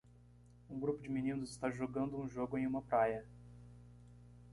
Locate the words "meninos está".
1.09-1.69